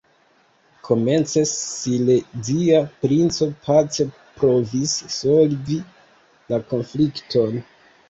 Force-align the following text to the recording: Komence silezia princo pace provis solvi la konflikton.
Komence 0.87 1.43
silezia 1.51 2.81
princo 3.05 3.49
pace 3.69 4.09
provis 4.41 4.97
solvi 5.21 5.81
la 6.53 6.65
konflikton. 6.75 7.59